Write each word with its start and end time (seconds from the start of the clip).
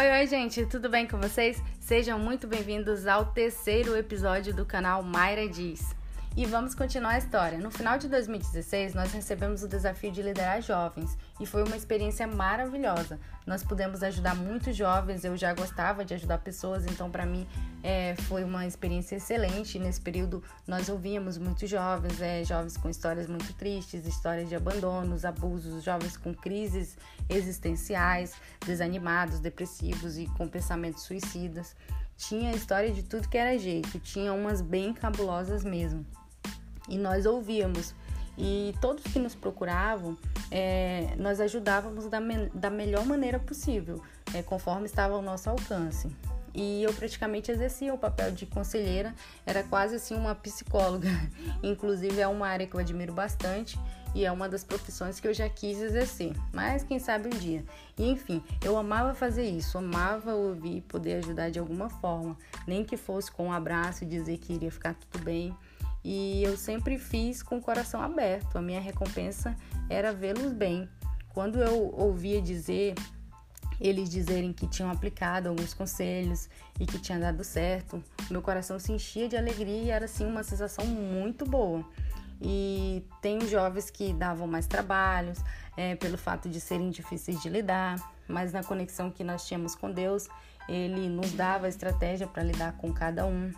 Oi, 0.00 0.10
oi, 0.10 0.26
gente, 0.26 0.64
tudo 0.64 0.88
bem 0.88 1.06
com 1.06 1.18
vocês? 1.18 1.62
Sejam 1.78 2.18
muito 2.18 2.46
bem-vindos 2.46 3.06
ao 3.06 3.26
terceiro 3.26 3.94
episódio 3.94 4.54
do 4.54 4.64
canal 4.64 5.02
Mayra 5.02 5.46
Diz. 5.46 5.94
E 6.36 6.46
vamos 6.46 6.76
continuar 6.76 7.14
a 7.14 7.18
história. 7.18 7.58
No 7.58 7.72
final 7.72 7.98
de 7.98 8.08
2016, 8.08 8.94
nós 8.94 9.12
recebemos 9.12 9.64
o 9.64 9.68
desafio 9.68 10.12
de 10.12 10.22
liderar 10.22 10.62
jovens 10.62 11.18
e 11.40 11.44
foi 11.44 11.64
uma 11.64 11.76
experiência 11.76 12.24
maravilhosa. 12.24 13.18
Nós 13.44 13.64
pudemos 13.64 14.00
ajudar 14.00 14.36
muitos 14.36 14.76
jovens, 14.76 15.24
eu 15.24 15.36
já 15.36 15.52
gostava 15.52 16.04
de 16.04 16.14
ajudar 16.14 16.38
pessoas, 16.38 16.86
então 16.86 17.10
para 17.10 17.26
mim 17.26 17.48
é, 17.82 18.14
foi 18.28 18.44
uma 18.44 18.64
experiência 18.64 19.16
excelente. 19.16 19.76
Nesse 19.80 20.00
período, 20.00 20.40
nós 20.68 20.88
ouvíamos 20.88 21.36
muitos 21.36 21.68
jovens, 21.68 22.20
é, 22.20 22.44
jovens 22.44 22.76
com 22.76 22.88
histórias 22.88 23.26
muito 23.26 23.52
tristes, 23.54 24.06
histórias 24.06 24.48
de 24.48 24.54
abandonos, 24.54 25.24
abusos, 25.24 25.82
jovens 25.82 26.16
com 26.16 26.32
crises 26.32 26.96
existenciais, 27.28 28.34
desanimados, 28.64 29.40
depressivos 29.40 30.16
e 30.16 30.26
com 30.38 30.46
pensamentos 30.46 31.02
suicidas. 31.02 31.74
Tinha 32.16 32.52
história 32.52 32.92
de 32.92 33.02
tudo 33.02 33.28
que 33.28 33.36
era 33.36 33.58
jeito, 33.58 33.98
tinha 33.98 34.32
umas 34.32 34.60
bem 34.60 34.94
cabulosas 34.94 35.64
mesmo 35.64 36.06
e 36.90 36.98
nós 36.98 37.24
ouvíamos. 37.24 37.94
E 38.36 38.74
todos 38.80 39.02
que 39.04 39.18
nos 39.18 39.34
procuravam, 39.34 40.16
é, 40.50 41.14
nós 41.18 41.40
ajudávamos 41.40 42.06
da, 42.06 42.20
me 42.20 42.48
da 42.54 42.70
melhor 42.70 43.04
maneira 43.04 43.38
possível, 43.38 44.02
é, 44.34 44.42
conforme 44.42 44.86
estava 44.86 45.14
ao 45.14 45.22
nosso 45.22 45.48
alcance. 45.48 46.08
E 46.54 46.82
eu 46.82 46.92
praticamente 46.92 47.50
exercia 47.50 47.94
o 47.94 47.98
papel 47.98 48.32
de 48.32 48.44
conselheira, 48.46 49.14
era 49.46 49.62
quase 49.62 49.96
assim 49.96 50.14
uma 50.14 50.34
psicóloga. 50.34 51.08
Inclusive 51.62 52.20
é 52.20 52.26
uma 52.26 52.48
área 52.48 52.66
que 52.66 52.74
eu 52.74 52.80
admiro 52.80 53.12
bastante 53.12 53.78
e 54.14 54.24
é 54.24 54.32
uma 54.32 54.48
das 54.48 54.64
profissões 54.64 55.20
que 55.20 55.28
eu 55.28 55.34
já 55.34 55.48
quis 55.48 55.80
exercer, 55.80 56.32
mas 56.52 56.82
quem 56.82 56.98
sabe 56.98 57.28
um 57.28 57.38
dia. 57.38 57.64
E 57.96 58.08
enfim, 58.10 58.42
eu 58.64 58.76
amava 58.76 59.14
fazer 59.14 59.48
isso, 59.48 59.78
amava 59.78 60.34
ouvir 60.34 60.78
e 60.78 60.80
poder 60.80 61.18
ajudar 61.18 61.50
de 61.50 61.58
alguma 61.58 61.88
forma, 61.88 62.36
nem 62.66 62.84
que 62.84 62.96
fosse 62.96 63.30
com 63.30 63.46
um 63.46 63.52
abraço 63.52 64.02
e 64.04 64.06
dizer 64.06 64.38
que 64.38 64.52
iria 64.52 64.70
ficar 64.70 64.94
tudo 64.94 65.22
bem. 65.22 65.54
E 66.02 66.42
eu 66.42 66.56
sempre 66.56 66.98
fiz 66.98 67.42
com 67.42 67.58
o 67.58 67.60
coração 67.60 68.00
aberto. 68.00 68.56
A 68.56 68.62
minha 68.62 68.80
recompensa 68.80 69.54
era 69.88 70.12
vê-los 70.12 70.52
bem. 70.52 70.88
Quando 71.32 71.60
eu 71.62 71.94
ouvia 71.94 72.40
dizer 72.40 72.94
eles 73.80 74.10
dizerem 74.10 74.52
que 74.52 74.66
tinham 74.66 74.90
aplicado 74.90 75.48
alguns 75.48 75.72
conselhos 75.72 76.48
e 76.78 76.84
que 76.84 76.98
tinha 76.98 77.18
dado 77.18 77.42
certo, 77.42 78.02
meu 78.30 78.42
coração 78.42 78.78
se 78.78 78.92
enchia 78.92 79.26
de 79.26 79.36
alegria 79.36 79.82
e 79.82 79.90
era 79.90 80.04
assim 80.04 80.26
uma 80.26 80.42
sensação 80.42 80.84
muito 80.84 81.46
boa. 81.46 81.84
E 82.42 83.04
tem 83.20 83.40
jovens 83.48 83.90
que 83.90 84.12
davam 84.12 84.46
mais 84.46 84.66
trabalhos 84.66 85.38
é, 85.76 85.94
pelo 85.96 86.18
fato 86.18 86.48
de 86.48 86.60
serem 86.60 86.90
difíceis 86.90 87.40
de 87.40 87.48
lidar, 87.48 87.96
mas 88.28 88.52
na 88.52 88.62
conexão 88.62 89.10
que 89.10 89.24
nós 89.24 89.46
tínhamos 89.46 89.74
com 89.74 89.90
Deus, 89.90 90.28
Ele 90.68 91.08
nos 91.08 91.32
dava 91.32 91.66
a 91.66 91.68
estratégia 91.68 92.26
para 92.26 92.42
lidar 92.42 92.72
com 92.76 92.92
cada 92.92 93.26
um. 93.26 93.52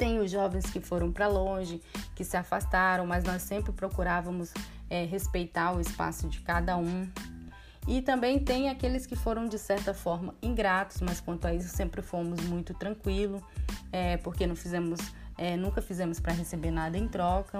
Tem 0.00 0.18
os 0.18 0.30
jovens 0.30 0.64
que 0.64 0.80
foram 0.80 1.12
para 1.12 1.26
longe, 1.26 1.78
que 2.14 2.24
se 2.24 2.34
afastaram, 2.34 3.04
mas 3.04 3.22
nós 3.22 3.42
sempre 3.42 3.70
procurávamos 3.70 4.50
é, 4.88 5.04
respeitar 5.04 5.76
o 5.76 5.80
espaço 5.80 6.26
de 6.26 6.40
cada 6.40 6.74
um. 6.78 7.06
E 7.86 8.00
também 8.00 8.38
tem 8.38 8.70
aqueles 8.70 9.04
que 9.04 9.14
foram 9.14 9.46
de 9.46 9.58
certa 9.58 9.92
forma 9.92 10.34
ingratos, 10.40 11.02
mas 11.02 11.20
quanto 11.20 11.46
a 11.46 11.52
isso 11.52 11.68
sempre 11.68 12.00
fomos 12.00 12.40
muito 12.46 12.72
tranquilos, 12.72 13.42
é, 13.92 14.16
porque 14.16 14.46
não 14.46 14.56
fizemos, 14.56 15.00
é, 15.36 15.54
nunca 15.54 15.82
fizemos 15.82 16.18
para 16.18 16.32
receber 16.32 16.70
nada 16.70 16.96
em 16.96 17.06
troca. 17.06 17.58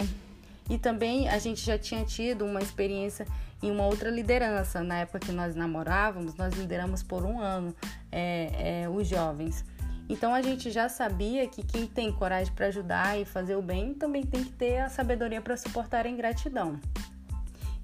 E 0.71 0.79
também 0.79 1.29
a 1.29 1.39
gente 1.39 1.61
já 1.61 1.77
tinha 1.77 2.07
tido 2.07 2.47
uma 2.47 2.63
experiência 2.63 3.27
em 3.63 3.71
uma 3.71 3.85
outra 3.85 4.09
liderança. 4.09 4.83
Na 4.83 5.01
época 5.01 5.19
que 5.19 5.33
nós 5.33 5.55
namorávamos, 5.55 6.35
nós 6.37 6.55
lideramos 6.55 7.03
por 7.03 7.23
um 7.23 7.39
ano 7.39 7.77
é, 8.11 8.85
é, 8.85 8.89
os 8.89 9.07
jovens. 9.07 9.63
Então 10.11 10.35
a 10.35 10.43
gente 10.43 10.73
já 10.73 10.89
sabia 10.89 11.47
que 11.47 11.63
quem 11.63 11.87
tem 11.87 12.11
coragem 12.11 12.53
para 12.53 12.67
ajudar 12.67 13.17
e 13.17 13.25
fazer 13.25 13.55
o 13.55 13.63
bem 13.63 13.95
também 13.95 14.27
tem 14.27 14.43
que 14.43 14.51
ter 14.51 14.79
a 14.79 14.89
sabedoria 14.89 15.41
para 15.41 15.57
suportar 15.57 16.05
a 16.05 16.09
ingratidão. 16.09 16.81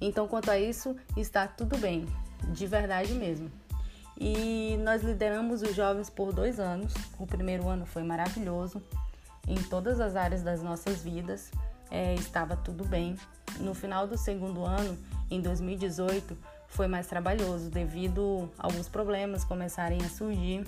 Então, 0.01 0.27
quanto 0.27 0.51
a 0.51 0.59
isso, 0.59 0.93
está 1.15 1.47
tudo 1.47 1.77
bem, 1.77 2.05
de 2.49 2.67
verdade 2.67 3.13
mesmo. 3.13 3.49
E 4.19 4.77
nós 4.83 5.03
lideramos 5.03 5.61
os 5.61 5.73
jovens 5.73 6.09
por 6.09 6.33
dois 6.33 6.59
anos. 6.59 6.93
O 7.17 7.25
primeiro 7.25 7.65
ano 7.69 7.85
foi 7.85 8.03
maravilhoso 8.03 8.83
em 9.47 9.55
todas 9.55 10.01
as 10.01 10.17
áreas 10.17 10.43
das 10.43 10.61
nossas 10.61 11.01
vidas, 11.01 11.49
é, 11.89 12.13
estava 12.15 12.57
tudo 12.57 12.83
bem. 12.83 13.15
No 13.61 13.73
final 13.73 14.05
do 14.05 14.17
segundo 14.17 14.65
ano, 14.65 14.97
em 15.31 15.39
2018, 15.39 16.37
foi 16.67 16.87
mais 16.87 17.07
trabalhoso 17.07 17.69
devido 17.69 18.51
a 18.59 18.65
alguns 18.65 18.89
problemas 18.89 19.45
começarem 19.45 19.99
a 20.03 20.09
surgir 20.09 20.65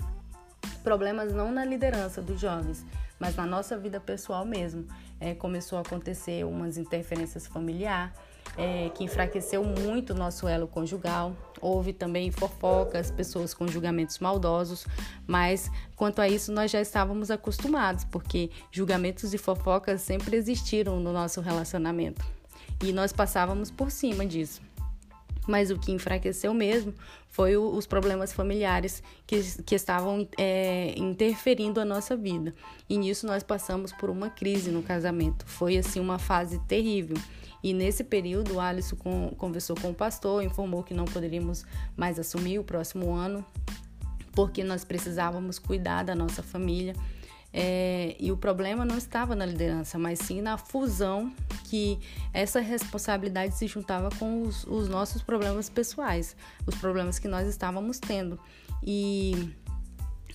problemas 0.80 1.32
não 1.32 1.52
na 1.52 1.64
liderança 1.64 2.20
dos 2.20 2.40
jovens, 2.40 2.84
mas 3.18 3.36
na 3.36 3.46
nossa 3.46 3.78
vida 3.78 4.00
pessoal 4.00 4.44
mesmo. 4.44 4.86
É, 5.20 5.34
começou 5.34 5.76
a 5.78 5.82
acontecer 5.82 6.44
umas 6.46 6.78
interferências 6.78 7.46
familiares 7.46 8.12
é, 8.56 8.90
que 8.90 9.04
enfraqueceu 9.04 9.62
muito 9.62 10.12
o 10.12 10.16
nosso 10.16 10.48
elo 10.48 10.66
conjugal. 10.66 11.36
Houve 11.60 11.92
também 11.92 12.30
fofocas, 12.30 13.10
pessoas 13.10 13.52
com 13.52 13.68
julgamentos 13.68 14.18
maldosos, 14.18 14.86
mas 15.26 15.70
quanto 15.94 16.20
a 16.20 16.28
isso 16.28 16.50
nós 16.52 16.70
já 16.70 16.80
estávamos 16.80 17.30
acostumados, 17.30 18.04
porque 18.04 18.50
julgamentos 18.70 19.34
e 19.34 19.38
fofocas 19.38 20.00
sempre 20.00 20.36
existiram 20.36 20.98
no 21.00 21.12
nosso 21.12 21.40
relacionamento 21.40 22.24
e 22.82 22.92
nós 22.92 23.12
passávamos 23.12 23.70
por 23.70 23.90
cima 23.90 24.24
disso 24.24 24.62
mas 25.50 25.70
o 25.70 25.78
que 25.78 25.90
enfraqueceu 25.90 26.54
mesmo 26.54 26.94
foi 27.28 27.56
o, 27.56 27.70
os 27.70 27.86
problemas 27.86 28.32
familiares 28.32 29.02
que, 29.26 29.40
que 29.62 29.74
estavam 29.74 30.26
é, 30.38 30.94
interferindo 30.96 31.80
a 31.80 31.84
nossa 31.84 32.16
vida. 32.16 32.54
E 32.88 32.96
nisso 32.96 33.26
nós 33.26 33.42
passamos 33.42 33.92
por 33.92 34.08
uma 34.08 34.30
crise 34.30 34.70
no 34.70 34.82
casamento. 34.82 35.44
Foi 35.46 35.76
assim 35.76 35.98
uma 36.00 36.18
fase 36.18 36.58
terrível. 36.60 37.16
E 37.62 37.74
nesse 37.74 38.02
período, 38.04 38.54
o 38.54 38.60
Alisson 38.60 38.96
com, 38.96 39.30
conversou 39.36 39.76
com 39.76 39.90
o 39.90 39.94
pastor, 39.94 40.42
informou 40.42 40.82
que 40.82 40.94
não 40.94 41.04
poderíamos 41.04 41.64
mais 41.96 42.18
assumir 42.18 42.58
o 42.58 42.64
próximo 42.64 43.12
ano, 43.12 43.44
porque 44.32 44.64
nós 44.64 44.84
precisávamos 44.84 45.58
cuidar 45.58 46.04
da 46.04 46.14
nossa 46.14 46.42
família. 46.42 46.94
É, 47.52 48.16
e 48.18 48.30
o 48.30 48.36
problema 48.36 48.84
não 48.84 48.96
estava 48.96 49.34
na 49.34 49.44
liderança, 49.44 49.98
mas 49.98 50.20
sim 50.20 50.40
na 50.40 50.56
fusão 50.56 51.32
que 51.64 51.98
essa 52.32 52.60
responsabilidade 52.60 53.56
se 53.56 53.66
juntava 53.66 54.08
com 54.18 54.42
os, 54.42 54.64
os 54.64 54.88
nossos 54.88 55.22
problemas 55.22 55.68
pessoais, 55.68 56.36
os 56.66 56.76
problemas 56.76 57.18
que 57.18 57.26
nós 57.26 57.48
estávamos 57.48 57.98
tendo. 57.98 58.38
E 58.82 59.52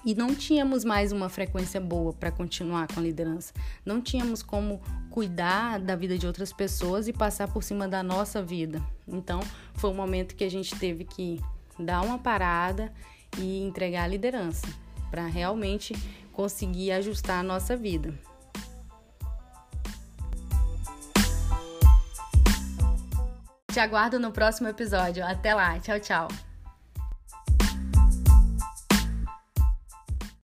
e 0.06 0.14
não 0.14 0.36
tínhamos 0.36 0.84
mais 0.84 1.12
uma 1.12 1.30
frequência 1.30 1.82
boa 1.82 2.14
para 2.14 2.30
continuar 2.30 2.88
com 2.88 3.00
a 3.00 3.04
liderança. 3.04 3.52
Não 3.84 4.00
tínhamos 4.00 4.44
como 4.44 4.80
cuidar 5.10 5.80
da 5.80 5.96
vida 5.96 6.16
de 6.16 6.28
outras 6.28 6.54
pessoas 6.54 7.08
e 7.08 7.14
passar 7.14 7.52
por 7.52 7.64
cima 7.64 7.88
da 7.88 8.04
nossa 8.04 8.40
vida. 8.40 8.80
Então, 9.08 9.40
foi 9.74 9.90
um 9.90 9.96
momento 9.96 10.36
que 10.36 10.44
a 10.44 10.52
gente 10.52 10.76
teve 10.76 11.06
que 11.06 11.42
dar 11.80 12.04
uma 12.04 12.20
parada 12.20 12.94
e 13.40 13.64
entregar 13.64 14.04
a 14.04 14.08
liderança 14.08 14.85
para 15.10 15.28
realmente 15.28 15.94
conseguir 16.32 16.92
ajustar 16.92 17.40
a 17.40 17.44
nossa 17.44 17.76
vida. 17.76 18.14
Te 23.72 23.80
aguardo 23.80 24.20
no 24.20 24.32
próximo 24.32 24.70
episódio. 24.70 25.26
Até 25.26 25.54
lá. 25.54 25.78
Tchau, 25.80 26.00
tchau. 26.00 26.28